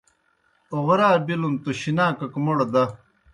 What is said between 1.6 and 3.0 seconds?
توْ شِناکَک موْڑ دہ۔